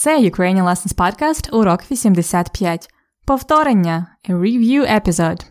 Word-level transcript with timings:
Це 0.00 0.18
Ukrainian 0.18 0.64
Lessons 0.64 0.94
Podcast, 0.94 1.56
урок 1.56 1.80
85. 1.90 2.88
Повторення. 3.24 4.06
A 4.28 4.40
review 4.40 5.02
episode. 5.02 5.46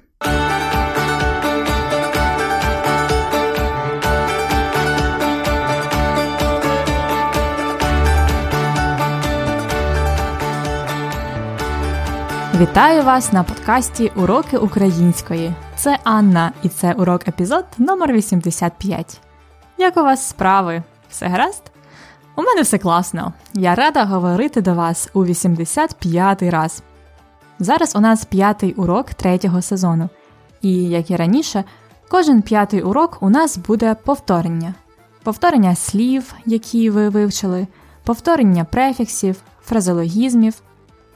Вітаю 12.59 13.03
вас 13.03 13.33
на 13.33 13.43
подкасті 13.43 14.11
Уроки 14.15 14.57
української. 14.57 15.53
Це 15.75 15.99
Анна, 16.03 16.51
і 16.63 16.69
це 16.69 16.93
урок 16.93 17.27
епізод 17.27 17.65
номер 17.77 18.13
85. 18.13 19.21
Як 19.77 19.97
у 19.97 20.01
вас 20.01 20.29
справи? 20.29 20.83
Все 21.09 21.27
гаразд? 21.27 21.76
У 22.37 22.41
мене 22.41 22.61
все 22.61 22.77
класно. 22.77 23.33
Я 23.53 23.75
рада 23.75 24.05
говорити 24.05 24.61
до 24.61 24.73
вас 24.73 25.09
у 25.13 25.25
85-й 25.25 26.49
раз. 26.49 26.83
Зараз 27.59 27.95
у 27.95 27.99
нас 27.99 28.25
п'ятий 28.25 28.73
урок 28.73 29.13
третього 29.13 29.61
сезону. 29.61 30.09
І, 30.61 30.73
як 30.73 31.11
і 31.11 31.15
раніше, 31.15 31.63
кожен 32.09 32.41
п'ятий 32.41 32.81
урок 32.81 33.17
у 33.21 33.29
нас 33.29 33.57
буде 33.57 33.95
повторення. 33.95 34.73
Повторення 35.23 35.75
слів, 35.75 36.33
які 36.45 36.89
ви 36.89 37.09
вивчили, 37.09 37.67
повторення 38.03 38.63
префіксів, 38.63 39.35
фразологізмів. 39.63 40.61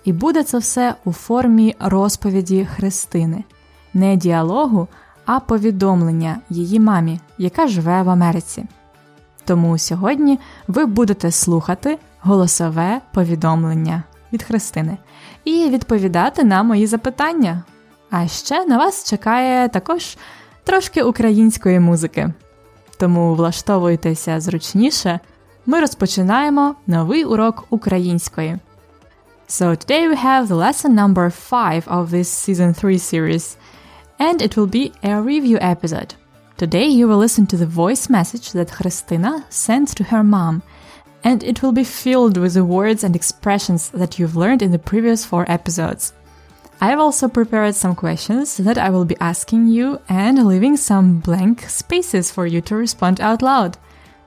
І 0.05 0.13
буде 0.13 0.44
це 0.44 0.58
все 0.58 0.95
у 1.05 1.11
формі 1.11 1.75
розповіді 1.80 2.67
Христини, 2.75 3.44
не 3.94 4.16
діалогу, 4.16 4.88
а 5.25 5.39
повідомлення 5.39 6.41
її 6.49 6.80
мамі, 6.80 7.19
яка 7.38 7.67
живе 7.67 8.03
в 8.03 8.09
Америці. 8.09 8.66
Тому 9.51 9.77
сьогодні 9.77 10.39
ви 10.67 10.85
будете 10.85 11.31
слухати 11.31 11.97
голосове 12.21 13.01
повідомлення 13.13 14.03
від 14.33 14.43
Христини 14.43 14.97
і 15.43 15.69
відповідати 15.69 16.43
на 16.43 16.63
мої 16.63 16.87
запитання. 16.87 17.63
А 18.09 18.27
ще 18.27 18.66
на 18.66 18.77
вас 18.77 19.09
чекає 19.09 19.69
також 19.69 20.17
трошки 20.63 21.03
української 21.03 21.80
музики. 21.80 22.33
Тому 22.97 23.35
влаштовуйтеся 23.35 24.39
зручніше. 24.39 25.19
Ми 25.65 25.80
розпочинаємо 25.80 26.75
новий 26.88 27.25
урок 27.25 27.65
української. 27.69 28.58
So 29.49 29.65
today 29.69 30.09
we 30.09 30.25
have 30.25 30.47
the 30.47 30.55
lesson 30.55 30.91
number 30.95 31.31
5 31.49 31.88
of 31.88 32.09
this 32.09 32.30
season 32.45 32.73
3 32.73 32.97
series, 32.97 33.58
and 34.19 34.41
it 34.41 34.55
will 34.55 34.71
be 34.75 34.91
a 35.03 35.21
review 35.21 35.58
episode. 35.61 36.20
Today 36.61 36.86
you 36.86 37.06
will 37.06 37.19
listen 37.19 37.47
to 37.48 37.56
the 37.56 37.66
voice 37.66 38.08
message 38.08 38.52
that 38.52 38.72
Christina 38.72 39.44
sent 39.50 39.89
to 39.97 40.05
her 40.05 40.25
mom, 40.25 40.62
and 41.22 41.42
it 41.44 41.62
will 41.62 41.72
be 41.72 41.84
filled 41.84 42.36
with 42.36 42.55
the 42.55 42.64
words 42.64 43.05
and 43.05 43.14
expressions 43.14 43.91
that 43.91 44.19
you've 44.19 44.36
learned 44.36 44.62
in 44.62 44.72
the 44.72 44.78
previous 44.78 45.25
four 45.25 45.44
episodes. 45.50 46.12
I 46.80 46.91
have 46.91 47.00
also 47.00 47.28
prepared 47.28 47.75
some 47.75 47.94
questions 47.94 48.56
that 48.58 48.78
I 48.78 48.91
will 48.91 49.05
be 49.05 49.16
asking 49.20 49.69
you 49.69 50.00
and 50.08 50.47
leaving 50.47 50.77
some 50.77 51.20
blank 51.20 51.62
spaces 51.69 52.30
for 52.30 52.47
you 52.47 52.61
to 52.62 52.77
respond 52.77 53.20
out 53.20 53.42
loud. 53.42 53.78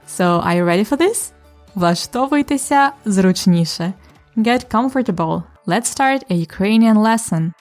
So, 0.05 0.39
are 0.41 0.55
you 0.55 0.63
ready 0.63 0.83
for 0.83 0.97
this? 0.97 1.31
Влаштовуйтеся 1.75 2.91
зручніше. 3.05 3.93
Get 4.37 4.69
comfortable. 4.69 5.43
Let's 5.67 5.89
start 5.89 6.23
a 6.29 6.33
Ukrainian 6.33 6.95
lesson. 6.95 7.53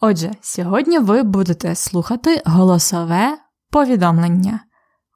Отже, 0.00 0.30
сьогодні 0.40 0.98
ви 0.98 1.22
будете 1.22 1.74
слухати 1.74 2.42
голосове 2.44 3.38
повідомлення. 3.70 4.60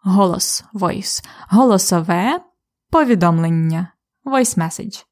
Голос 0.02 0.64
voice. 0.74 1.24
Голосове 1.50 2.40
повідомлення. 2.90 3.88
Voice 4.24 4.58
message. 4.58 5.04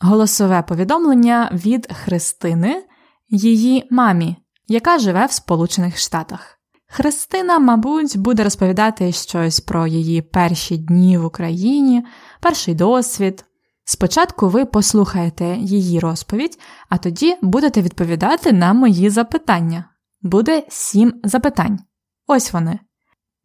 Голосове 0.00 0.62
повідомлення 0.62 1.50
від 1.52 1.92
Христини, 1.92 2.84
її 3.28 3.88
мамі, 3.90 4.36
яка 4.68 4.98
живе 4.98 5.26
в 5.26 5.32
Сполучених 5.32 5.98
Штатах. 5.98 6.58
Христина, 6.86 7.58
мабуть, 7.58 8.18
буде 8.18 8.44
розповідати 8.44 9.12
щось 9.12 9.60
про 9.60 9.86
її 9.86 10.22
перші 10.22 10.76
дні 10.76 11.18
в 11.18 11.24
Україні, 11.24 12.06
перший 12.40 12.74
досвід. 12.74 13.44
Спочатку 13.90 14.48
ви 14.48 14.64
послухаєте 14.64 15.44
її 15.56 16.00
розповідь, 16.00 16.58
а 16.88 16.98
тоді 16.98 17.36
будете 17.42 17.82
відповідати 17.82 18.52
на 18.52 18.72
мої 18.72 19.10
запитання. 19.10 19.84
Буде 20.22 20.62
сім 20.68 21.20
запитань. 21.24 21.78
Ось 22.26 22.52
вони. 22.52 22.78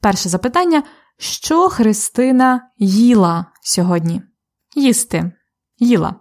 Перше 0.01 0.29
запитання: 0.29 0.83
що 1.17 1.69
Христина 1.69 2.71
їла 2.77 3.45
сьогодні? 3.61 4.21
Їсти. 4.75 5.31
Їла. 5.77 6.15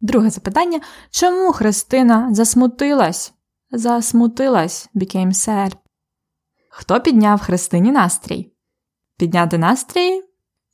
Друге 0.00 0.30
запитання: 0.30 0.80
чому 1.10 1.52
Христина 1.52 2.34
засмутилась? 2.34 3.32
Засмутилась, 3.70 4.88
became 4.94 5.32
sad. 5.32 5.76
Хто 6.70 7.00
підняв 7.00 7.40
Христині 7.40 7.92
настрій? 7.92 8.52
Підняти 9.18 9.58
настрій 9.58 10.22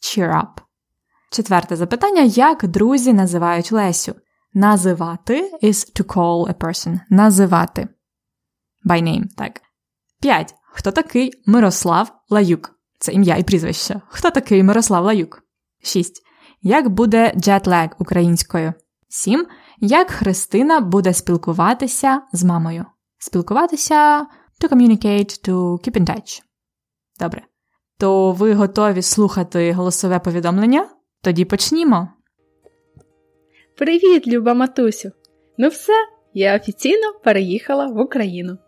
cheer 0.03 0.33
up. 0.33 0.70
Четверте 1.31 1.77
запитання: 1.77 2.23
як 2.23 2.67
друзі 2.67 3.13
називають 3.13 3.73
Лесю? 3.73 4.15
Називати 4.55 5.51
is 5.63 6.01
to 6.01 6.05
call 6.05 6.49
a 6.49 6.55
person. 6.55 7.01
Називати. 7.11 7.89
By 8.85 9.03
name, 9.03 9.25
так. 9.37 9.61
П'ять. 10.21 10.55
Хто 10.73 10.91
такий 10.91 11.43
Мирослав 11.47 12.13
Лаюк? 12.31 12.71
Це 12.99 13.13
ім'я 13.13 13.37
і 13.37 13.43
прізвище. 13.43 14.01
Хто 14.09 14.31
такий 14.31 14.63
Мирослав 14.63 15.05
Лаюк? 15.05 15.43
Шість. 15.83 16.23
Як 16.63 16.89
буде 16.89 17.33
jetlag 17.37 17.91
українською? 17.99 18.73
Сім. 19.09 19.47
Як 19.79 20.11
Христина 20.11 20.81
буде 20.81 21.15
спілкуватися 21.15 22.23
з 22.33 22.45
мамою? 22.45 22.85
Спілкуватися 23.19 24.27
to 24.61 24.69
communicate, 24.73 25.49
to 25.49 25.55
keep 25.55 25.97
in 25.97 26.07
touch. 26.11 26.43
Добре. 27.21 27.43
То 27.99 28.33
ви 28.33 28.55
готові 28.55 29.03
слухати 29.03 29.73
голосове 29.73 30.19
повідомлення? 30.19 30.89
Тоді 31.23 31.45
почнімо. 31.45 32.09
Привіт, 33.77 34.29
люба 34.29 34.55
матусю! 34.55 35.13
Ну 35.59 35.69
все, 35.69 35.93
я 36.35 36.57
офіційно 36.57 37.13
переїхала 37.25 37.87
в 37.87 38.01
Україну. 38.01 38.59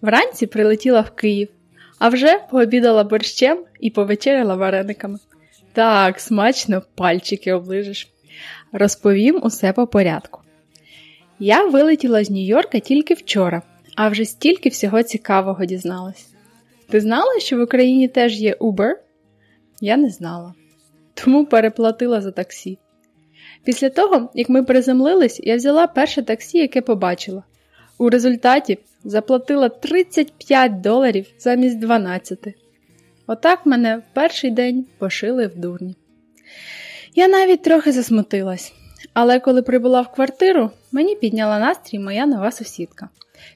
Вранці 0.00 0.46
прилетіла 0.46 1.00
в 1.00 1.10
Київ, 1.10 1.48
а 1.98 2.08
вже 2.08 2.38
пообідала 2.50 3.04
борщем 3.04 3.64
і 3.80 3.90
повечеряла 3.90 4.54
варениками. 4.54 5.18
Так, 5.72 6.20
смачно 6.20 6.82
пальчики 6.94 7.52
оближиш. 7.52 8.08
Розповім 8.72 9.40
усе 9.42 9.72
по 9.72 9.86
порядку. 9.86 10.40
Я 11.38 11.64
вилетіла 11.64 12.24
з 12.24 12.30
Нью-Йорка 12.30 12.80
тільки 12.80 13.14
вчора, 13.14 13.62
а 13.96 14.08
вже 14.08 14.24
стільки 14.24 14.68
всього 14.68 15.02
цікавого 15.02 15.64
дізналась. 15.64 16.28
Ти 16.88 17.00
знала, 17.00 17.40
що 17.40 17.58
в 17.58 17.62
Україні 17.62 18.08
теж 18.08 18.40
є 18.40 18.54
Uber? 18.54 18.92
Я 19.80 19.96
не 19.96 20.10
знала. 20.10 20.54
Тому 21.24 21.46
переплатила 21.46 22.20
за 22.20 22.30
таксі. 22.30 22.78
Після 23.64 23.90
того, 23.90 24.30
як 24.34 24.48
ми 24.48 24.62
приземлились, 24.62 25.40
я 25.44 25.56
взяла 25.56 25.86
перше 25.86 26.22
таксі, 26.22 26.58
яке 26.58 26.80
побачила. 26.80 27.42
У 27.98 28.10
результаті 28.10 28.78
заплатила 29.04 29.68
35 29.68 30.80
доларів 30.80 31.26
замість 31.38 31.78
12. 31.78 32.38
Отак 33.26 33.66
мене 33.66 33.96
в 33.96 34.02
перший 34.14 34.50
день 34.50 34.86
пошили 34.98 35.46
в 35.46 35.56
дурні. 35.56 35.96
Я 37.14 37.28
навіть 37.28 37.62
трохи 37.62 37.92
засмутилась, 37.92 38.72
але 39.14 39.40
коли 39.40 39.62
прибула 39.62 40.00
в 40.00 40.12
квартиру, 40.12 40.70
мені 40.92 41.16
підняла 41.16 41.58
настрій 41.58 41.98
моя 41.98 42.26
нова 42.26 42.50
сусідка. 42.50 43.08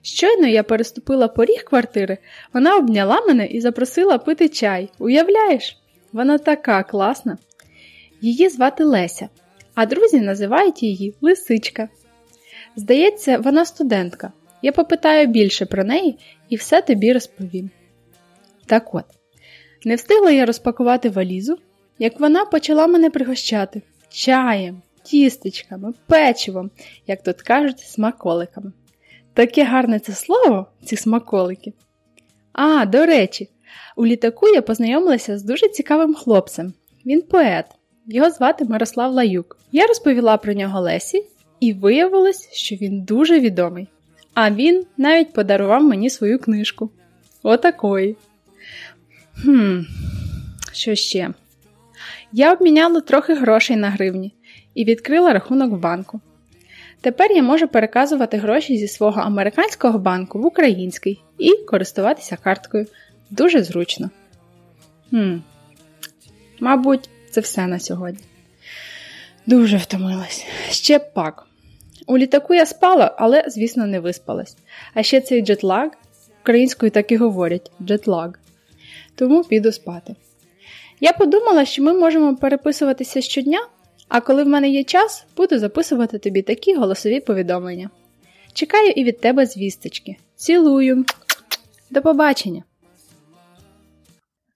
Щойно 0.03 0.47
я 0.47 0.63
переступила 0.63 1.29
поріг 1.29 1.65
квартири, 1.65 2.19
вона 2.53 2.77
обняла 2.77 3.21
мене 3.27 3.47
і 3.47 3.61
запросила 3.61 4.19
пити 4.19 4.49
чай. 4.49 4.89
Уявляєш? 4.99 5.79
Вона 6.13 6.39
така 6.39 6.83
класна. 6.83 7.39
Її 8.23 8.49
звати 8.49 8.85
Леся, 8.85 9.29
а 9.75 9.87
друзі 9.87 10.21
називають 10.21 10.83
її 10.83 11.15
Лисичка. 11.21 11.89
Здається, 12.77 13.39
вона 13.39 13.65
студентка. 13.65 14.33
Я 14.63 14.73
попитаю 14.73 15.27
більше 15.27 15.67
про 15.67 15.85
неї 15.85 16.19
і 16.49 16.57
все 16.57 16.83
тобі 16.83 17.13
розповім. 17.13 17.71
Так 18.67 18.95
от, 18.95 19.05
не 19.85 19.95
встигла 19.95 20.31
я 20.31 20.47
розпакувати 20.47 21.11
валізу, 21.11 21.59
як 21.99 22.21
вона 22.21 22.45
почала 22.45 22.87
мене 22.87 23.11
пригощати 23.11 23.83
чаєм, 24.09 24.83
тістечками, 25.03 25.95
печивом, 26.07 26.71
як 27.07 27.23
тут 27.23 27.43
кажуть, 27.43 27.81
смаколиками. 27.81 28.73
Таке 29.35 29.65
гарне 29.65 29.99
це 29.99 30.13
слово, 30.13 30.67
ці 30.85 30.97
смаколики. 30.97 31.73
А, 32.53 32.87
до 32.87 33.07
речі, 33.07 33.51
у 33.97 34.07
літаку 34.07 34.49
я 34.49 34.63
познайомилася 34.63 35.39
з 35.39 35.43
дуже 35.43 35.69
цікавим 35.69 36.15
хлопцем. 36.15 36.73
Він 37.07 37.23
поет, 37.23 37.67
його 38.07 38.31
звати 38.31 38.65
Мирослав 38.65 39.13
Лаюк. 39.13 39.57
Я 39.73 39.87
розповіла 39.87 40.37
про 40.37 40.53
нього 40.53 40.81
Лесі, 40.81 41.25
і 41.61 41.73
виявилось, 41.73 42.49
що 42.53 42.77
він 42.77 43.03
дуже 43.03 43.41
відомий. 43.41 43.89
А 44.35 44.51
він 44.51 44.87
навіть 44.97 45.33
подарував 45.33 45.83
мені 45.83 46.11
свою 46.11 46.39
книжку. 46.39 46.91
Отакої. 47.43 48.17
Хм, 49.43 49.81
що 50.73 50.95
ще? 50.95 51.31
Я 52.33 52.53
обміняла 52.53 53.01
трохи 53.01 53.35
грошей 53.35 53.77
на 53.77 53.91
гривні 53.91 54.35
і 54.75 54.85
відкрила 54.85 55.33
рахунок 55.33 55.73
в 55.73 55.77
банку. 55.77 56.21
Тепер 57.01 57.33
я 57.33 57.43
можу 57.43 57.69
переказувати 57.69 58.37
гроші 58.37 58.77
зі 58.77 58.89
свого 58.89 59.21
американського 59.21 59.99
банку 59.99 60.39
в 60.39 60.47
український 60.47 61.23
і 61.39 61.57
користуватися 61.57 62.39
карткою. 62.43 62.87
Дуже 63.31 63.63
зручно. 63.63 64.11
Хм. 65.11 65.37
Мабуть, 66.61 67.11
це 67.33 67.41
все 67.41 67.67
на 67.67 67.79
сьогодні. 67.79 68.25
Дуже 69.47 69.77
втомилась. 69.77 70.47
Ще 70.71 70.99
пак. 70.99 71.47
У 72.07 72.19
літаку 72.19 72.55
я 72.55 72.67
спала, 72.67 73.15
але, 73.19 73.45
звісно, 73.49 73.87
не 73.87 74.01
виспалась. 74.01 74.57
А 74.95 75.03
ще 75.03 75.21
цей 75.21 75.43
джетлаг, 75.43 75.91
українською 76.43 76.91
так 76.91 77.13
і 77.13 77.17
говорять 77.17 77.71
джетлаг. 77.83 78.33
Тому 79.15 79.45
піду 79.45 79.73
спати. 79.73 80.15
Я 81.01 81.13
подумала, 81.13 81.65
що 81.65 81.83
ми 81.83 81.93
можемо 81.93 82.37
переписуватися 82.37 83.21
щодня, 83.21 83.67
а 84.09 84.21
коли 84.21 84.45
в 84.45 84.49
мене 84.49 84.69
є 84.69 84.85
час, 84.85 85.27
буду 85.37 85.59
записувати 85.59 86.19
тобі 86.19 86.43
такі 86.43 86.75
голосові 86.75 87.21
повідомлення. 87.21 87.91
Чекаю 88.53 88.91
і 88.91 89.05
від 89.05 89.21
тебе 89.21 89.47
звісточки. 89.47 90.17
Цілую. 90.37 91.05
До 91.91 92.03
побачення. 92.03 92.63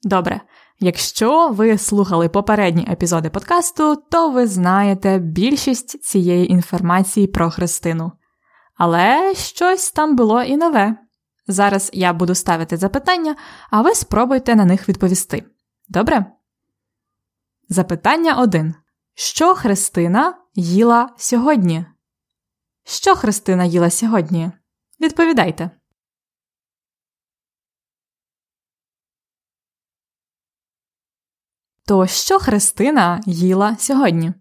Добре. 0.02 0.40
Якщо 0.80 1.48
ви 1.48 1.78
слухали 1.78 2.28
попередні 2.28 2.88
епізоди 2.90 3.30
подкасту, 3.30 3.96
то 4.10 4.30
ви 4.30 4.46
знаєте 4.46 5.18
більшість 5.18 6.04
цієї 6.04 6.52
інформації 6.52 7.26
про 7.26 7.50
Христину. 7.50 8.12
Але 8.76 9.34
щось 9.34 9.90
там 9.90 10.16
було 10.16 10.42
і 10.42 10.56
нове. 10.56 10.96
Зараз 11.46 11.90
я 11.92 12.12
буду 12.12 12.34
ставити 12.34 12.76
запитання, 12.76 13.36
а 13.70 13.82
ви 13.82 13.94
спробуйте 13.94 14.56
на 14.56 14.64
них 14.64 14.88
відповісти. 14.88 15.44
Добре? 15.88 16.26
Запитання 17.68 18.34
1. 18.34 18.74
Що 19.14 19.54
Христина 19.54 20.34
їла 20.54 21.08
сьогодні? 21.16 21.86
Що 22.84 23.14
Христина 23.14 23.64
їла 23.64 23.90
сьогодні? 23.90 24.50
Відповідайте. 25.00 25.70
То 31.86 32.06
що 32.06 32.38
Христина 32.38 33.20
їла 33.26 33.76
сьогодні? 33.78 34.32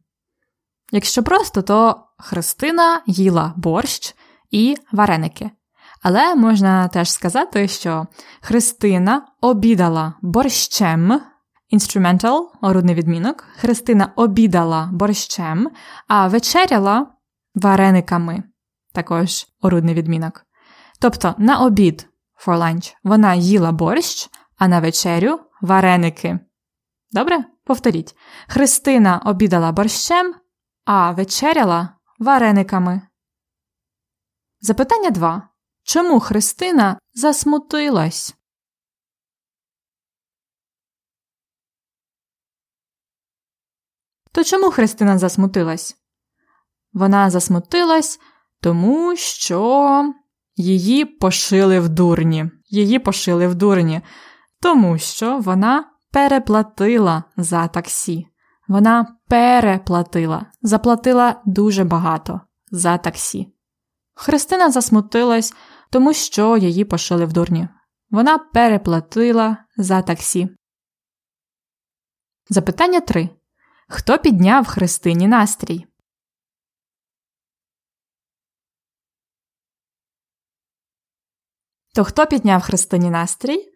Якщо 0.91 1.23
просто, 1.23 1.61
то 1.61 2.05
Христина 2.17 3.01
їла 3.05 3.53
борщ 3.57 4.15
і 4.51 4.77
вареники. 4.91 5.51
Але 6.01 6.35
можна 6.35 6.87
теж 6.87 7.11
сказати, 7.11 7.67
що 7.67 8.07
Христина 8.41 9.27
обідала 9.41 10.13
борщем, 10.21 11.21
instrumental, 11.73 12.47
орудний 12.61 12.95
відмінок, 12.95 13.43
Христина 13.57 14.13
обідала 14.15 14.89
борщем, 14.93 15.69
а 16.07 16.27
вечеряла 16.27 17.07
варениками, 17.55 18.43
також 18.93 19.47
орудний 19.61 19.95
відмінок. 19.95 20.45
Тобто 20.99 21.35
на 21.37 21.59
обід 21.59 22.07
for 22.47 22.57
lunch 22.57 22.93
вона 23.03 23.33
їла 23.33 23.71
борщ, 23.71 24.29
а 24.57 24.67
на 24.67 24.79
вечерю 24.79 25.39
вареники. 25.61 26.39
Добре? 27.15 27.45
Повторіть. 27.63 28.15
Христина 28.47 29.21
обідала 29.25 29.71
борщем, 29.71 30.35
а 30.85 31.11
вечеряла 31.11 31.89
варениками. 32.19 33.01
Запитання 34.61 35.09
2. 35.09 35.49
Чому 35.83 36.19
Христина 36.19 36.99
засмутилась? 37.13 38.35
То 44.31 44.43
чому 44.43 44.71
Христина 44.71 45.17
засмутилась? 45.17 45.97
Вона 46.93 47.29
засмутилась, 47.29 48.19
тому 48.61 49.15
що 49.15 50.13
її 50.55 51.05
пошили 51.05 51.79
в 51.79 51.89
дурні. 51.89 52.51
Її 52.65 52.99
пошили 52.99 53.47
в 53.47 53.55
дурні, 53.55 54.01
тому 54.61 54.97
що 54.97 55.39
вона 55.39 55.94
переплатила 56.15 57.23
за 57.37 57.67
таксі. 57.67 58.27
Вона 58.67 59.17
переплатила, 59.27 60.51
заплатила 60.61 61.41
дуже 61.45 61.83
багато 61.83 62.41
за 62.71 62.97
таксі. 62.97 63.53
Христина 64.13 64.71
засмутилась, 64.71 65.53
тому 65.89 66.13
що 66.13 66.57
її 66.57 66.85
пошили 66.85 67.25
в 67.25 67.33
дурні. 67.33 67.67
Вона 68.09 68.37
переплатила 68.37 69.57
за 69.77 70.01
таксі. 70.01 70.49
Запитання 72.49 72.99
3. 72.99 73.29
Хто 73.87 74.17
підняв 74.17 74.67
Христині 74.67 75.27
настрій? 75.27 75.85
То 81.93 82.03
хто 82.03 82.25
підняв 82.25 82.61
Христині 82.61 83.09
настрій? 83.09 83.74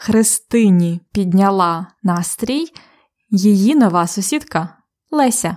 Христині 0.00 1.00
підняла 1.12 1.86
настрій 2.02 2.66
її 3.30 3.74
нова 3.74 4.06
сусідка 4.06 4.76
Леся. 5.10 5.56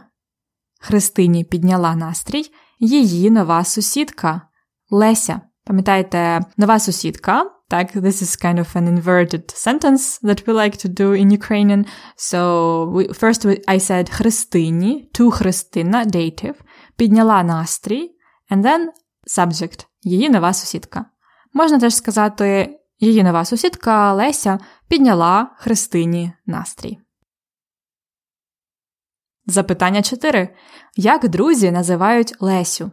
Христині 0.79 1.43
підняла 1.43 1.95
настрій 1.95 2.51
її 2.79 3.31
нова 3.31 3.63
сусідка 3.63 4.41
Леся. 4.89 5.41
Пам'ятаєте, 5.65 6.41
нова 6.57 6.79
сусідка. 6.79 7.51
Так, 7.67 7.95
this 7.95 8.21
is 8.23 8.45
kind 8.45 8.59
of 8.59 8.75
an 8.75 8.99
inverted 8.99 9.45
sentence 9.67 10.21
that 10.23 10.45
we 10.45 10.53
like 10.53 10.85
to 10.85 10.89
do 10.89 11.13
in 11.13 11.31
Ukrainian. 11.31 11.85
So 12.17 12.39
we, 12.93 13.13
first 13.13 13.45
I 13.67 13.79
said 13.79 14.09
Христині, 14.09 15.09
to 15.19 15.31
Христина, 15.31 16.05
dative, 16.05 16.55
підняла 16.95 17.43
настрій, 17.43 18.11
and 18.51 18.61
then 18.63 18.87
subject, 19.27 19.85
її 20.01 20.29
нова 20.29 20.53
сусідка. 20.53 21.05
Можна 21.53 21.79
теж 21.79 21.95
сказати 21.95 22.77
Її 23.03 23.23
нова 23.23 23.45
сусідка 23.45 24.13
Леся 24.13 24.59
підняла 24.87 25.55
Христині 25.57 26.33
настрій. 26.45 26.99
Запитання 29.45 30.01
4. 30.01 30.55
Як 30.95 31.29
друзі 31.29 31.71
називають 31.71 32.41
Лесю? 32.41 32.91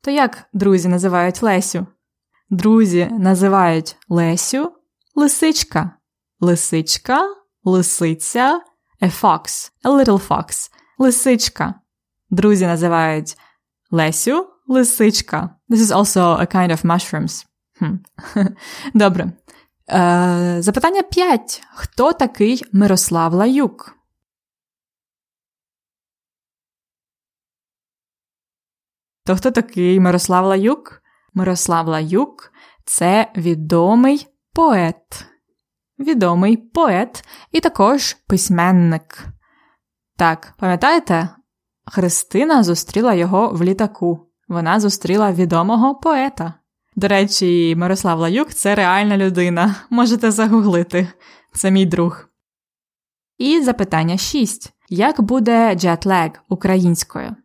То 0.00 0.10
як 0.10 0.48
друзі 0.52 0.88
називають 0.88 1.42
Лесю? 1.42 1.86
Друзі 2.50 3.06
називають 3.06 3.96
Лесю 4.08 4.72
лисичка. 5.14 5.90
Лисичка, 6.40 7.34
лисиця, 7.64 8.60
a 9.00 9.22
fox, 9.22 9.72
a 9.84 9.90
little 9.90 10.28
fox. 10.28 10.70
Лисичка. 10.98 11.74
Друзі 12.30 12.66
називають 12.66 13.36
Лесю 13.90 14.53
лисичка. 14.68 15.56
This 15.70 15.80
is 15.80 15.92
also 15.92 16.36
a 16.40 16.46
kind 16.46 16.70
of 16.70 16.84
mushrooms. 16.84 17.46
Хм. 17.78 17.94
Добре. 18.94 19.32
Е, 19.90 20.56
Запитання 20.62 21.02
5. 21.02 21.62
Хто 21.74 22.12
такий 22.12 22.62
Мирослав 22.72 23.32
Лаюк? 23.32 23.96
То 29.26 29.36
хто 29.36 29.50
такий 29.50 30.00
Мирослав 30.00 30.44
Лаюк? 30.44 31.02
Мирослав 31.34 31.88
Лаюк 31.88 32.52
це 32.84 33.32
відомий 33.36 34.26
поет. 34.52 35.26
Відомий 35.98 36.56
поет 36.56 37.24
і 37.52 37.60
також 37.60 38.14
письменник. 38.14 39.26
Так, 40.16 40.54
пам'ятаєте? 40.58 41.28
Христина 41.86 42.62
зустріла 42.62 43.14
його 43.14 43.48
в 43.48 43.62
літаку 43.62 44.23
вона 44.48 44.80
зустріла 44.80 45.32
відомого 45.32 45.94
поета. 45.94 46.54
До 46.96 47.08
речі, 47.08 47.74
Мирослав 47.76 48.18
Лаюк 48.18 48.54
це 48.54 48.74
реальна 48.74 49.16
людина. 49.16 49.74
Можете 49.90 50.30
загуглити. 50.30 51.08
Це 51.52 51.70
мій 51.70 51.86
друг. 51.86 52.28
І 53.38 53.60
запитання 53.60 54.16
6. 54.16 54.72
Як 54.88 55.20
буде 55.20 55.74
джетлег 55.74 56.30
українською? 56.48 57.36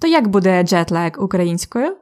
То 0.00 0.06
як 0.06 0.28
буде 0.28 0.62
джетлег 0.62 1.12
українською? 1.18 1.96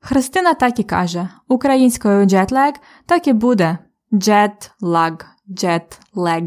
Христина 0.00 0.54
так 0.54 0.78
і 0.78 0.82
каже: 0.82 1.28
українською 1.48 2.26
джетлег 2.26 2.74
так 3.06 3.26
і 3.26 3.32
буде 3.32 3.78
джетлаг, 4.12 5.12
джетлег. 5.48 6.42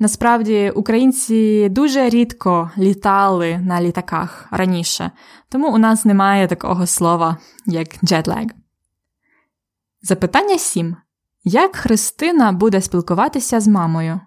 Насправді 0.00 0.70
українці 0.70 1.68
дуже 1.68 2.08
рідко 2.08 2.70
літали 2.78 3.58
на 3.58 3.82
літаках 3.82 4.48
раніше, 4.50 5.10
тому 5.48 5.74
у 5.74 5.78
нас 5.78 6.04
немає 6.04 6.48
такого 6.48 6.86
слова, 6.86 7.36
як 7.66 7.88
джетлег. 8.04 8.46
Запитання 10.02 10.58
7. 10.58 10.96
Як 11.44 11.76
Христина 11.76 12.52
буде 12.52 12.80
спілкуватися 12.80 13.60
з 13.60 13.68
мамою? 13.68 14.20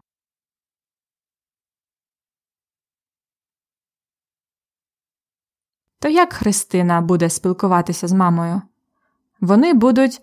То 6.00 6.10
як 6.10 6.34
Христина 6.34 7.02
буде 7.02 7.30
спілкуватися 7.30 8.08
з 8.08 8.12
мамою? 8.12 8.62
Вони 9.42 9.74
будуть 9.74 10.22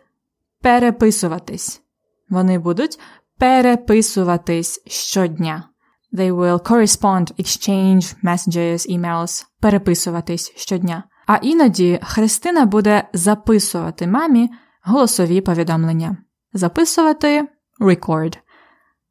переписуватись. 0.61 1.83
Вони 2.29 2.59
будуть 2.59 3.01
переписуватись 3.39 4.83
щодня. 4.87 5.65
They 6.13 6.33
will 6.33 6.71
correspond, 6.71 7.35
exchange 7.41 8.25
messages, 8.25 8.99
emails, 8.99 9.47
переписуватись 9.61 10.53
щодня. 10.57 11.05
А 11.27 11.37
іноді 11.37 12.01
Христина 12.03 12.67
буде 12.67 13.09
записувати 13.13 14.07
мамі 14.07 14.51
голосові 14.83 15.41
повідомлення. 15.41 16.17
Записувати 16.53 17.49
record. 17.81 18.39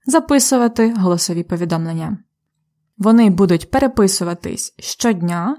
Записувати 0.05 0.93
голосові 0.93 1.43
повідомлення. 1.43 2.17
Вони 2.98 3.29
будуть 3.29 3.72
переписуватись 3.72 4.75
щодня, 4.79 5.57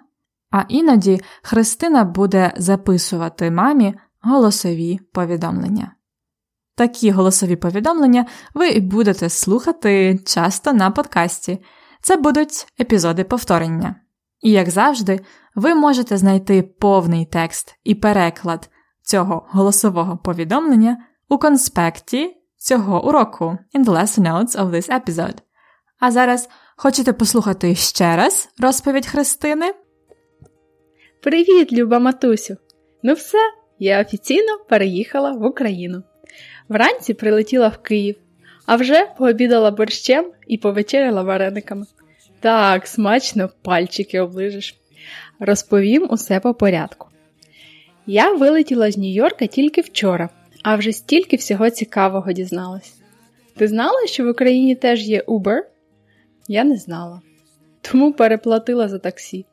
а 0.50 0.64
іноді 0.68 1.20
Христина 1.42 2.04
буде 2.04 2.52
записувати 2.56 3.50
мамі 3.50 3.94
голосові 4.20 5.00
повідомлення. 5.12 5.92
Такі 6.78 7.10
голосові 7.10 7.56
повідомлення 7.56 8.26
ви 8.54 8.80
будете 8.80 9.28
слухати 9.28 10.18
часто 10.26 10.72
на 10.72 10.90
подкасті. 10.90 11.58
Це 12.02 12.16
будуть 12.16 12.66
епізоди 12.80 13.24
повторення. 13.24 13.94
І, 14.40 14.50
як 14.50 14.70
завжди, 14.70 15.20
ви 15.54 15.74
можете 15.74 16.16
знайти 16.16 16.62
повний 16.62 17.26
текст 17.26 17.74
і 17.84 17.94
переклад 17.94 18.70
цього 19.02 19.46
голосового 19.50 20.16
повідомлення 20.16 20.96
у 21.28 21.38
конспекті 21.38 22.36
цього 22.56 23.08
уроку 23.08 23.58
in 23.74 23.84
the 23.84 23.92
lesson 23.92 24.22
notes 24.22 24.56
of 24.56 24.70
this 24.70 25.00
episode. 25.00 25.38
А 26.00 26.10
зараз 26.10 26.48
хочете 26.76 27.12
послухати 27.12 27.74
ще 27.74 28.16
раз 28.16 28.48
розповідь 28.58 29.06
Христини? 29.06 29.74
Привіт, 31.22 31.72
люба 31.72 31.98
матусю! 31.98 32.56
Ну 33.02 33.14
все, 33.14 33.38
я 33.78 34.00
офіційно 34.00 34.58
переїхала 34.68 35.32
в 35.32 35.44
Україну. 35.44 36.02
Вранці 36.68 37.14
прилетіла 37.14 37.68
в 37.68 37.78
Київ, 37.78 38.16
а 38.66 38.76
вже 38.76 39.06
пообідала 39.18 39.70
борщем 39.70 40.26
і 40.46 40.58
повечеряла 40.58 41.22
варениками. 41.22 41.86
Так, 42.40 42.86
смачно 42.86 43.50
пальчики 43.62 44.20
оближиш. 44.20 44.74
Розповім 45.40 46.06
усе 46.10 46.40
по 46.40 46.54
порядку. 46.54 47.08
Я 48.06 48.32
вилетіла 48.32 48.90
з 48.90 48.98
Нью-Йорка 48.98 49.46
тільки 49.46 49.80
вчора, 49.80 50.28
а 50.62 50.76
вже 50.76 50.92
стільки 50.92 51.36
всього 51.36 51.70
цікавого 51.70 52.32
дізналась. 52.32 52.94
Ти 53.56 53.68
знала, 53.68 54.06
що 54.06 54.24
в 54.24 54.28
Україні 54.28 54.74
теж 54.74 55.08
є 55.08 55.20
Uber? 55.20 55.60
Я 56.48 56.64
не 56.64 56.76
знала. 56.76 57.20
Тому 57.80 58.12
переплатила 58.12 58.88
за 58.88 58.98
таксі. 58.98 59.44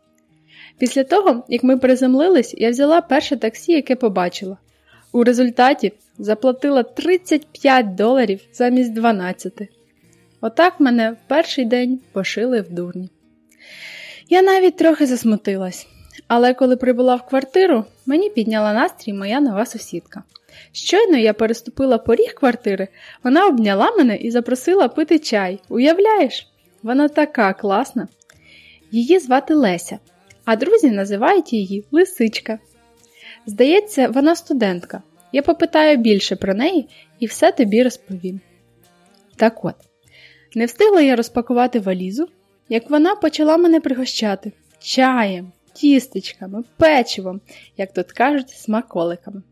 Після 0.77 1.03
того, 1.03 1.43
як 1.49 1.63
ми 1.63 1.77
приземлились, 1.77 2.55
я 2.57 2.69
взяла 2.69 3.01
перше 3.01 3.37
таксі, 3.37 3.71
яке 3.71 3.95
побачила. 3.95 4.57
У 5.15 5.23
результаті 5.23 5.93
заплатила 6.17 6.83
35 6.83 7.95
доларів 7.95 8.41
замість 8.53 8.93
12. 8.93 9.53
Отак 10.41 10.79
мене 10.79 11.11
в 11.11 11.17
перший 11.27 11.65
день 11.65 11.99
пошили 12.11 12.61
в 12.61 12.69
дурні. 12.69 13.09
Я 14.29 14.41
навіть 14.41 14.77
трохи 14.77 15.05
засмутилась, 15.05 15.87
але 16.27 16.53
коли 16.53 16.75
прибула 16.77 17.15
в 17.15 17.25
квартиру, 17.27 17.85
мені 18.05 18.29
підняла 18.29 18.73
настрій 18.73 19.13
моя 19.13 19.39
нова 19.41 19.65
сусідка. 19.65 20.23
Щойно 20.71 21.17
я 21.17 21.33
переступила 21.33 21.97
поріг 21.97 22.33
квартири, 22.33 22.87
вона 23.23 23.47
обняла 23.47 23.91
мене 23.91 24.17
і 24.17 24.31
запросила 24.31 24.87
пити 24.87 25.19
чай. 25.19 25.59
Уявляєш? 25.69 26.47
Вона 26.83 27.07
така 27.07 27.53
класна. 27.53 28.07
Її 28.91 29.19
звати 29.19 29.53
Леся, 29.53 29.99
а 30.45 30.55
друзі 30.55 30.91
називають 30.91 31.53
її 31.53 31.85
Лисичка. 31.91 32.59
Здається, 33.45 34.07
вона 34.07 34.35
студентка. 34.35 35.01
Я 35.31 35.41
попитаю 35.41 35.97
більше 35.97 36.35
про 36.35 36.53
неї 36.53 36.89
і 37.19 37.25
все 37.25 37.51
тобі 37.51 37.83
розповім. 37.83 38.39
Так 39.35 39.65
от, 39.65 39.75
не 40.55 40.65
встигла 40.65 41.01
я 41.01 41.15
розпакувати 41.15 41.79
валізу, 41.79 42.27
як 42.69 42.89
вона 42.89 43.15
почала 43.15 43.57
мене 43.57 43.79
пригощати 43.79 44.51
чаєм, 44.79 45.51
тістечками, 45.73 46.63
печивом, 46.77 47.41
як 47.77 47.93
тут 47.93 48.11
кажуть, 48.11 48.49
смаколиками. 48.49 49.43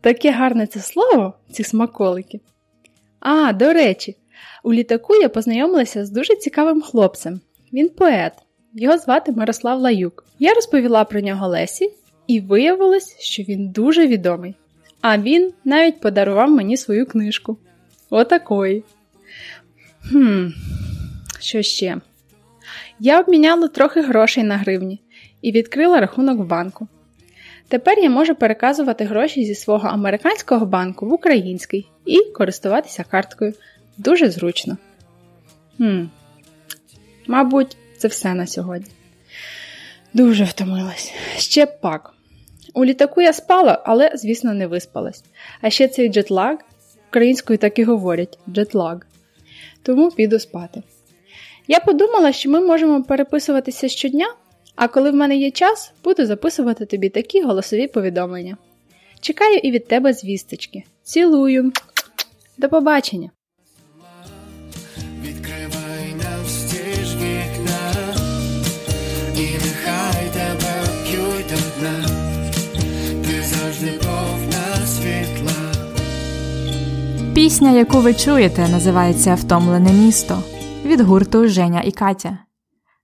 Таке 0.00 0.30
гарне 0.30 0.66
це 0.66 0.80
слово, 0.80 1.34
ці 1.50 1.64
смаколики. 1.64 2.40
А, 3.20 3.52
до 3.52 3.72
речі, 3.72 4.16
у 4.62 4.72
літаку 4.72 5.14
я 5.14 5.28
познайомилася 5.28 6.04
з 6.04 6.10
дуже 6.10 6.36
цікавим 6.36 6.82
хлопцем. 6.82 7.40
Він 7.72 7.88
поет, 7.88 8.32
його 8.74 8.98
звати 8.98 9.32
Мирослав 9.32 9.80
Лаюк. 9.80 10.24
Я 10.38 10.54
розповіла 10.54 11.04
про 11.04 11.20
нього 11.20 11.48
Лесі, 11.48 11.92
і 12.26 12.40
виявилось, 12.40 13.16
що 13.18 13.42
він 13.42 13.68
дуже 13.68 14.06
відомий. 14.06 14.54
А 15.00 15.18
він 15.18 15.52
навіть 15.64 16.00
подарував 16.00 16.50
мені 16.50 16.76
свою 16.76 17.06
книжку. 17.06 17.58
Отакої. 18.10 18.84
Хм, 20.10 20.46
що 21.40 21.62
ще? 21.62 22.00
Я 23.00 23.20
обміняла 23.20 23.68
трохи 23.68 24.02
грошей 24.02 24.44
на 24.44 24.56
гривні 24.56 25.00
і 25.42 25.52
відкрила 25.52 26.00
рахунок 26.00 26.38
в 26.38 26.44
банку. 26.44 26.88
Тепер 27.68 27.98
я 27.98 28.10
можу 28.10 28.34
переказувати 28.34 29.04
гроші 29.04 29.44
зі 29.44 29.54
свого 29.54 29.88
американського 29.88 30.66
банку 30.66 31.06
в 31.06 31.12
український 31.12 31.88
і 32.04 32.24
користуватися 32.24 33.04
карткою. 33.10 33.54
Дуже 33.98 34.30
зручно. 34.30 34.76
Хм. 35.76 36.04
Мабуть, 37.26 37.76
це 37.98 38.08
все 38.08 38.34
на 38.34 38.46
сьогодні. 38.46 38.90
Дуже 40.14 40.44
втомилась. 40.44 41.12
Ще 41.36 41.66
пак. 41.66 42.14
У 42.74 42.84
літаку 42.84 43.22
я 43.22 43.32
спала, 43.32 43.82
але, 43.84 44.12
звісно, 44.14 44.54
не 44.54 44.66
виспалась. 44.66 45.24
А 45.60 45.70
ще 45.70 45.88
цей 45.88 46.08
джетлаг, 46.08 46.58
українською 47.08 47.58
так 47.58 47.78
і 47.78 47.84
говорять 47.84 48.38
джетлаг. 48.48 49.06
Тому 49.82 50.10
піду 50.10 50.38
спати. 50.38 50.82
Я 51.68 51.80
подумала, 51.80 52.32
що 52.32 52.50
ми 52.50 52.60
можемо 52.60 53.02
переписуватися 53.02 53.88
щодня, 53.88 54.26
а 54.76 54.88
коли 54.88 55.10
в 55.10 55.14
мене 55.14 55.36
є 55.36 55.50
час, 55.50 55.92
буду 56.04 56.26
записувати 56.26 56.86
тобі 56.86 57.08
такі 57.08 57.42
голосові 57.42 57.86
повідомлення. 57.86 58.56
Чекаю 59.20 59.56
і 59.56 59.70
від 59.70 59.88
тебе 59.88 60.12
звісточки. 60.12 60.84
Цілую. 61.02 61.72
До 62.58 62.68
побачення! 62.68 63.30
Пісня, 77.35 77.71
яку 77.71 77.99
ви 77.99 78.13
чуєте, 78.13 78.69
називається 78.69 79.35
Втомлене 79.35 79.93
місто 79.93 80.43
від 80.85 81.01
гурту 81.01 81.47
Женя 81.47 81.81
і 81.81 81.91
Катя. 81.91 82.37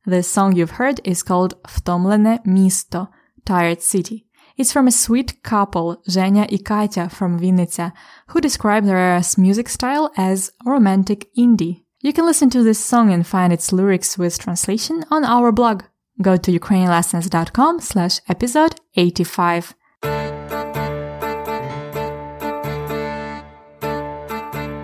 The 0.08 0.24
song 0.24 0.54
you've 0.54 0.80
heard 0.80 1.10
is 1.10 1.30
called 1.30 1.54
Втомлене 1.64 2.40
місто 2.46 3.08
Tired 3.46 3.80
City. 3.80 4.22
It's 4.60 4.72
from 4.72 4.88
a 4.88 4.92
sweet 4.92 5.42
couple, 5.52 5.98
Zhenya 6.08 6.46
and 6.54 6.64
Katya 6.64 7.10
from 7.10 7.40
Vinnytsia, 7.40 7.92
who 8.28 8.40
describe 8.40 8.86
their 8.86 9.22
music 9.38 9.68
style 9.70 10.12
as 10.18 10.52
romantic 10.66 11.22
indie. 11.36 11.76
You 12.06 12.14
can 12.14 12.26
listen 12.26 12.50
to 12.52 12.64
this 12.64 12.84
song 12.92 13.12
and 13.14 13.26
find 13.26 13.52
its 13.54 13.72
lyrics 13.72 14.18
with 14.18 14.38
translation 14.38 15.06
on 15.10 15.24
our 15.24 15.52
blog. 15.52 15.84
Go 16.22 16.38
to 16.38 16.52
ukrainianlessons.com 16.52 17.80
slash 17.80 18.20
episode 18.28 18.76
85. 18.96 19.74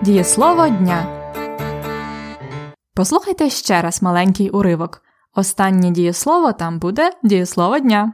Дієслово 0.05 0.69
дня. 0.69 1.31
Послухайте 2.95 3.49
ще 3.49 3.81
раз 3.81 4.01
маленький 4.01 4.49
уривок. 4.49 5.01
Останнє 5.35 5.91
дієслово 5.91 6.53
там 6.53 6.79
буде 6.79 7.11
дієслово 7.23 7.79
дня. 7.79 8.13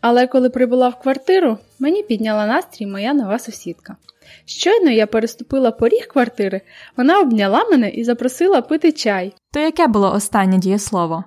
Але 0.00 0.26
коли 0.26 0.50
прибула 0.50 0.88
в 0.88 1.00
квартиру, 1.00 1.58
мені 1.78 2.02
підняла 2.02 2.46
настрій 2.46 2.86
моя 2.86 3.14
нова 3.14 3.38
сусідка. 3.38 3.96
Щойно 4.44 4.90
я 4.90 5.06
переступила 5.06 5.70
поріг 5.70 6.08
квартири, 6.08 6.60
вона 6.96 7.20
обняла 7.20 7.64
мене 7.70 7.90
і 7.90 8.04
запросила 8.04 8.62
пити 8.62 8.92
чай. 8.92 9.34
То 9.52 9.60
яке 9.60 9.86
було 9.86 10.12
останнє 10.12 10.58
дієслово? 10.58 11.24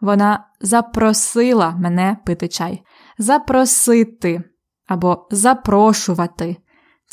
Вона 0.00 0.44
запросила 0.60 1.70
мене 1.70 2.16
пити 2.26 2.48
чай. 2.48 2.82
Запросити 3.18 4.42
або 4.86 5.26
запрошувати. 5.30 6.56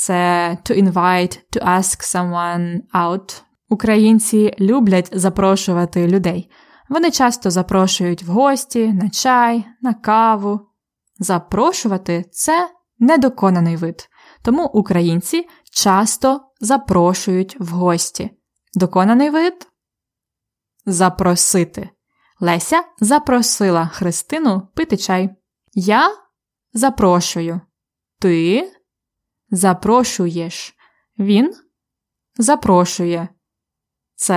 Це 0.00 0.56
to 0.64 0.84
invite, 0.84 1.40
to 1.56 1.64
ask 1.64 2.16
someone 2.16 2.80
out. 2.94 3.42
Українці 3.68 4.54
люблять 4.60 5.08
запрошувати 5.12 6.08
людей. 6.08 6.50
Вони 6.88 7.10
часто 7.10 7.50
запрошують 7.50 8.22
в 8.22 8.30
гості, 8.30 8.92
на 8.92 9.10
чай, 9.10 9.64
на 9.80 9.94
каву. 9.94 10.60
Запрошувати 11.18 12.24
це 12.32 12.70
недоконаний 12.98 13.76
вид, 13.76 14.08
тому 14.42 14.66
українці 14.66 15.48
часто 15.72 16.40
запрошують 16.60 17.60
в 17.60 17.68
гості. 17.68 18.30
Доконаний 18.74 19.30
вид 19.30 19.68
запросити. 20.86 21.90
Леся 22.40 22.84
запросила 23.00 23.86
Христину 23.86 24.68
пити 24.74 24.96
чай. 24.96 25.30
Я 25.74 26.10
запрошую. 26.72 27.60
Ти 28.20 28.70
запрошуєш. 29.50 30.76
Він 31.18 31.54
запрошує. 32.36 33.28
Це 34.14 34.36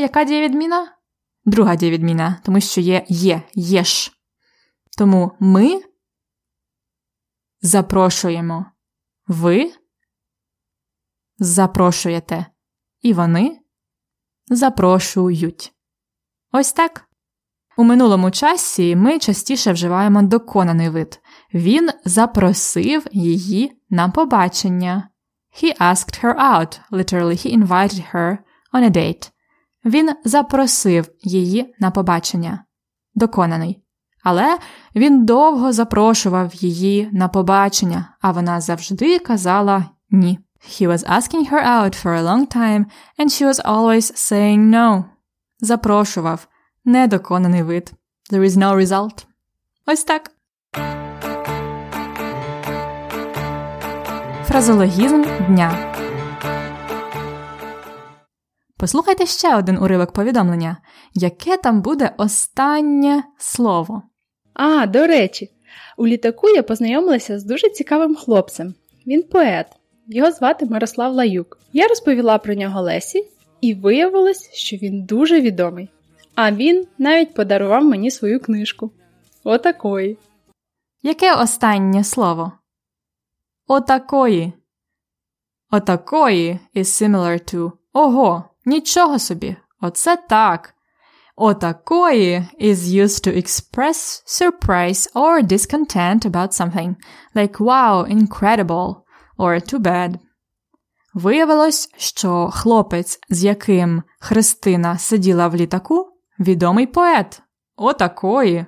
яка 0.00 0.24
дієвідміна? 0.24 0.96
Друга 1.44 1.76
дієвідміна, 1.76 2.40
тому 2.44 2.60
що 2.60 2.80
є 2.80 3.04
є, 3.08 3.42
єш. 3.54 4.12
Тому 4.98 5.36
ми 5.40 5.82
запрошуємо. 7.60 8.66
Ви 9.26 9.72
запрошуєте. 11.38 12.46
І 13.00 13.12
вони 13.12 13.60
запрошують. 14.46 15.74
Ось 16.52 16.72
так. 16.72 17.09
У 17.80 17.84
минулому 17.84 18.30
часі 18.30 18.96
ми 18.96 19.18
частіше 19.18 19.72
вживаємо 19.72 20.22
доконаний 20.22 20.88
вид. 20.88 21.20
Він 21.54 21.90
запросив 22.04 23.06
її 23.12 23.72
на 23.90 24.08
побачення. 24.08 25.08
He 25.62 25.80
asked 25.80 26.24
her 26.24 26.34
out. 26.34 26.80
Literally, 26.92 27.46
he 27.46 27.58
invited 27.58 28.14
her 28.14 28.38
on 28.74 28.90
a 28.90 28.90
date. 28.90 29.30
Він 29.84 30.10
запросив 30.24 31.08
її 31.22 31.74
на 31.78 31.90
побачення. 31.90 32.64
Доконаний. 33.14 33.82
Але 34.22 34.58
він 34.94 35.24
довго 35.24 35.72
запрошував 35.72 36.54
її 36.54 37.08
на 37.12 37.28
побачення, 37.28 38.16
а 38.20 38.32
вона 38.32 38.60
завжди 38.60 39.18
казала 39.18 39.84
ні. 40.10 40.38
He 40.68 40.88
was 40.88 41.10
asking 41.10 41.52
her 41.52 41.66
out 41.66 42.04
for 42.04 42.12
a 42.18 42.22
long 42.22 42.56
time, 42.56 42.84
and 43.18 43.28
she 43.28 43.46
was 43.46 43.64
always 43.64 44.14
saying 44.14 44.58
no. 44.58 45.04
Запрошував. 45.60 46.46
Недоконаний 46.90 47.62
вид. 47.62 47.92
There 48.32 48.42
is 48.42 48.56
no 48.56 48.76
result. 48.76 49.26
Ось 49.86 50.04
так. 50.04 50.30
Фразологізм 54.44 55.24
дня. 55.48 55.94
Послухайте 58.76 59.26
ще 59.26 59.56
один 59.56 59.78
уривок 59.78 60.12
повідомлення. 60.12 60.76
Яке 61.14 61.56
там 61.56 61.82
буде 61.82 62.14
останнє 62.16 63.22
слово? 63.38 64.02
А, 64.54 64.86
до 64.86 65.06
речі, 65.06 65.50
у 65.96 66.06
літаку 66.06 66.48
я 66.48 66.62
познайомилася 66.62 67.38
з 67.38 67.44
дуже 67.44 67.68
цікавим 67.70 68.16
хлопцем. 68.16 68.74
Він 69.06 69.22
поет. 69.22 69.66
Його 70.06 70.32
звати 70.32 70.66
Мирослав 70.66 71.12
Лаюк. 71.12 71.58
Я 71.72 71.88
розповіла 71.88 72.38
про 72.38 72.54
нього 72.54 72.80
Лесі, 72.82 73.28
і 73.60 73.74
виявилось, 73.74 74.50
що 74.52 74.76
він 74.76 75.04
дуже 75.04 75.40
відомий. 75.40 75.88
А 76.42 76.52
він 76.52 76.86
навіть 76.98 77.34
подарував 77.34 77.84
мені 77.84 78.10
свою 78.10 78.40
книжку. 78.40 78.90
Отакої. 79.44 80.18
Яке 81.02 81.34
останнє 81.34 82.04
слово? 82.04 82.52
Отакої. 83.66 84.52
Отакої 85.70 86.58
is 86.74 86.84
similar 86.84 87.54
to 87.54 87.72
ого, 87.92 88.44
нічого 88.64 89.18
собі. 89.18 89.56
Оце 89.80 90.16
так. 90.16 90.74
Отакої 91.36 92.48
is 92.60 92.76
used 92.76 93.26
to 93.26 93.36
express 93.36 94.22
surprise 94.26 95.12
or 95.12 95.42
discontent 95.42 96.26
about 96.26 96.52
something, 96.52 96.94
like 97.34 97.56
wow, 97.58 98.16
incredible, 98.18 98.96
or 99.38 99.72
too 99.72 99.78
bad. 99.78 100.18
Виявилось, 101.14 101.94
що 101.96 102.50
хлопець, 102.52 103.18
з 103.30 103.44
яким 103.44 104.02
Христина 104.20 104.98
сиділа 104.98 105.48
в 105.48 105.56
літаку, 105.56 106.09
відомий 106.40 106.86
поет. 106.86 107.42
Отакої. 107.76 108.66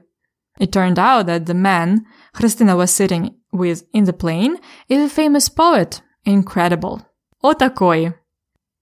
It 0.60 0.76
turned 0.76 0.98
out 0.98 1.26
that 1.26 1.46
the 1.46 1.54
man 1.54 2.00
Christina 2.34 2.76
was 2.76 2.90
sitting 2.90 3.30
with 3.52 3.84
in 3.94 4.04
the 4.04 4.12
plane 4.12 4.56
is 4.88 5.00
a 5.00 5.18
famous 5.18 5.48
poet. 5.48 6.02
Incredible. 6.26 7.00
Отакої. 7.42 8.12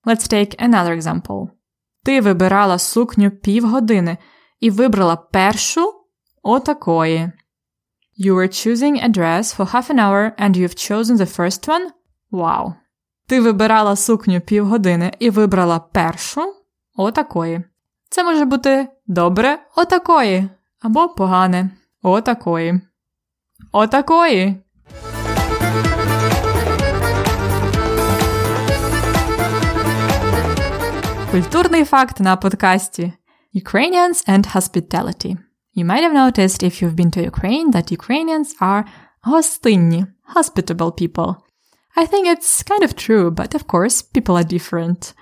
Let's 0.06 0.28
take 0.28 0.62
another 0.62 1.00
example. 1.00 1.49
Ти 2.04 2.21
вибирала 2.21 2.78
сукню 2.78 3.30
півгодини 3.30 4.19
і 4.60 4.71
вибрала 4.71 5.17
першу 5.17 5.95
отакої. 6.43 7.32
You 8.21 8.34
were 8.34 8.49
choosing 8.49 9.04
a 9.04 9.08
dress 9.08 9.56
for 9.56 9.67
half 9.75 9.91
an 9.91 9.99
hour 9.99 10.34
and 10.38 10.56
you've 10.56 10.75
chosen 10.75 11.17
the 11.17 11.38
first 11.38 11.69
one? 11.69 11.86
Wow. 12.32 12.75
Ти 13.26 13.41
вибирала 13.41 13.97
сукню 13.97 14.41
півгодини 14.41 15.12
і 15.19 15.30
вибрала 15.30 15.78
першу 15.78 16.54
отакої. 16.97 17.64
Це 18.09 18.24
може 18.24 18.46
бути 18.46 18.87
добре 19.07 19.59
отакої 19.75 20.50
або 20.81 21.09
погане 21.09 21.70
отакої. 22.01 22.81
Отакої. 23.72 24.61
Культурний 31.31 31.85
факт 31.85 32.20
на 32.20 32.35
подкасті 32.35 33.13
Ukrainians 33.55 34.29
and 34.29 34.55
Hospitality. 34.55 35.37
You 35.75 35.85
might 35.85 36.03
have 36.03 36.13
noticed 36.13 36.63
if 36.63 36.81
you've 36.81 36.96
been 36.96 37.11
to 37.11 37.29
Ukraine 37.31 37.72
that 37.72 37.91
Ukrainians 37.91 38.48
are 38.61 38.83
гостинні, 39.24 40.05
hospitable 40.35 40.91
people. 41.01 41.35
I 41.98 42.05
think 42.05 42.27
it's 42.27 42.63
kind 42.63 42.83
of 42.83 42.94
true, 42.94 43.31
but 43.31 43.55
of 43.55 43.68
course, 43.68 44.01
people 44.01 44.35
are 44.37 44.53
different. 44.53 45.13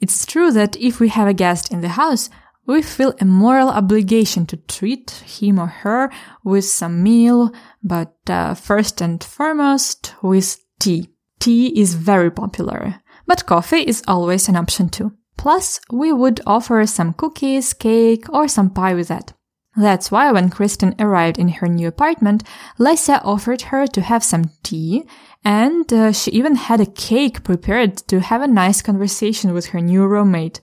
It's 0.00 0.26
true 0.26 0.50
that 0.52 0.76
if 0.76 1.00
we 1.00 1.08
have 1.08 1.28
a 1.28 1.34
guest 1.34 1.72
in 1.72 1.80
the 1.80 1.90
house, 1.90 2.30
we 2.66 2.82
feel 2.82 3.14
a 3.20 3.24
moral 3.24 3.70
obligation 3.70 4.46
to 4.46 4.56
treat 4.56 5.10
him 5.10 5.58
or 5.58 5.66
her 5.66 6.10
with 6.44 6.66
some 6.66 7.02
meal, 7.02 7.50
but 7.82 8.14
uh, 8.28 8.54
first 8.54 9.00
and 9.00 9.24
foremost 9.24 10.14
with 10.22 10.58
tea. 10.78 11.08
Tea 11.40 11.80
is 11.80 11.94
very 11.94 12.30
popular, 12.30 12.96
but 13.26 13.46
coffee 13.46 13.82
is 13.82 14.02
always 14.06 14.48
an 14.48 14.56
option 14.56 14.88
too. 14.90 15.12
Plus, 15.38 15.80
we 15.90 16.12
would 16.12 16.40
offer 16.46 16.84
some 16.84 17.14
cookies, 17.14 17.72
cake, 17.72 18.28
or 18.28 18.48
some 18.48 18.70
pie 18.70 18.94
with 18.94 19.08
that. 19.08 19.32
That's 19.76 20.10
why 20.10 20.32
when 20.32 20.50
Kristen 20.50 20.94
arrived 20.98 21.38
in 21.38 21.48
her 21.48 21.68
new 21.68 21.86
apartment, 21.86 22.42
Lesia 22.78 23.20
offered 23.24 23.62
her 23.62 23.86
to 23.86 24.00
have 24.00 24.24
some 24.24 24.50
tea, 24.64 25.04
and 25.43 25.91
uh, 25.91 26.11
she 26.11 26.31
even 26.31 26.55
had 26.55 26.79
a 26.79 26.85
cake 26.85 27.43
prepared 27.43 27.97
to 28.07 28.19
have 28.19 28.41
a 28.41 28.47
nice 28.47 28.81
conversation 28.81 29.53
with 29.53 29.67
her 29.67 29.81
new 29.81 30.05
roommate, 30.05 30.61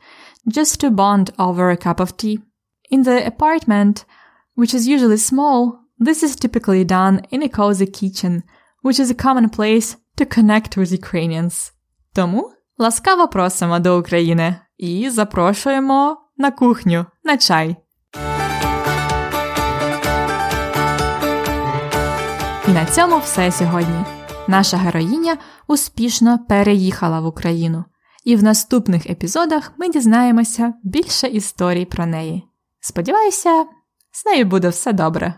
just 0.49 0.81
to 0.81 0.91
bond 0.91 1.31
over 1.39 1.71
a 1.71 1.77
cup 1.77 2.01
of 2.01 2.17
tea. 2.17 2.39
In 2.91 3.03
the 3.03 3.25
apartment, 3.27 4.05
which 4.55 4.75
is 4.75 4.89
usually 4.89 5.19
small, 5.19 5.81
this 5.99 6.23
is 6.23 6.35
typically 6.35 6.85
done 6.85 7.27
in 7.31 7.43
a 7.43 7.49
cozy 7.49 7.87
kitchen, 7.87 8.43
which 8.83 8.99
is 8.99 9.11
a 9.11 9.15
common 9.15 9.51
place 9.51 9.97
to 10.17 10.25
connect 10.25 10.77
with 10.77 10.93
Ukrainians. 10.93 11.73
Тому 12.15 12.53
ласкаво 12.79 13.29
просимо 13.29 13.79
до 13.79 13.99
України 13.99 14.57
і 14.79 15.11
запрошуємо 15.11 16.17
на 16.37 16.51
кухню 16.51 17.07
на 17.25 17.37
чай. 17.37 17.77
І 22.69 22.73
на 22.73 22.87
цьому 22.87 23.19
все 23.19 23.53
сьогодні. 23.53 24.05
Наша 24.49 24.77
героїня 24.77 25.39
успішно 25.67 26.39
переїхала 26.49 27.21
в 27.21 27.27
Україну, 27.27 27.85
і 28.25 28.37
в 28.37 28.43
наступних 28.43 29.11
епізодах 29.11 29.73
ми 29.79 29.89
дізнаємося 29.89 30.75
більше 30.85 31.27
історій 31.27 31.85
про 31.85 32.07
неї. 32.07 32.45
Сподіваюся, 32.81 33.65
з 34.13 34.27
нею 34.27 34.45
буде 34.45 34.69
все 34.69 34.93
добре. 34.93 35.35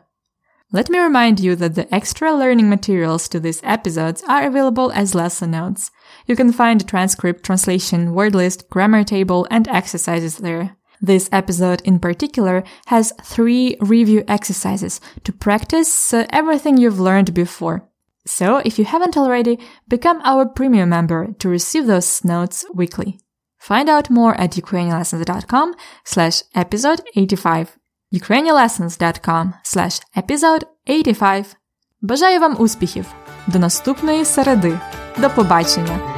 Let 0.72 0.88
me 0.88 0.98
remind 0.98 1.38
you 1.38 1.54
that 1.56 1.74
the 1.74 1.86
extra 1.90 2.32
learning 2.32 2.70
materials 2.70 3.28
to 3.28 3.38
these 3.38 3.60
episodes 3.62 4.22
are 4.26 4.46
available 4.46 4.90
as 5.02 5.14
lesson 5.14 5.50
notes. 5.50 5.90
You 6.26 6.34
can 6.34 6.50
find 6.50 6.80
a 6.80 6.90
transcript, 6.92 7.42
translation, 7.42 8.14
word 8.14 8.34
list, 8.34 8.70
grammar 8.70 9.04
table, 9.04 9.46
and 9.50 9.68
exercises 9.68 10.34
there. 10.38 10.70
This 11.02 11.28
episode 11.30 11.82
in 11.84 11.98
particular 11.98 12.64
has 12.86 13.12
three 13.22 13.76
review 13.80 14.24
exercises 14.28 15.00
to 15.24 15.32
practice 15.32 16.14
uh, 16.14 16.24
everything 16.30 16.78
you've 16.78 17.00
learned 17.08 17.34
before. 17.34 17.76
So 18.26 18.58
if 18.58 18.78
you 18.78 18.84
haven't 18.84 19.16
already, 19.16 19.58
become 19.88 20.20
our 20.24 20.46
premium 20.46 20.88
member 20.90 21.34
to 21.38 21.48
receive 21.48 21.86
those 21.86 22.24
notes 22.24 22.64
weekly. 22.72 23.18
Find 23.58 23.88
out 23.88 24.10
more 24.10 24.34
at 24.40 24.52
ukrainianlessons.com 24.52 25.74
slash 26.04 26.42
episode 26.54 27.00
85. 27.16 27.78
ukrainianlessons.com 28.12 29.54
slash 29.62 30.00
episode 30.16 30.64
85. 30.86 31.56
Бажаю 32.00 32.40
вам 32.40 32.56
успіхів! 32.58 33.06
До 33.46 33.58
наступної 33.58 34.24
середи. 34.24 34.78
До 35.18 35.30
побачення! 35.30 36.15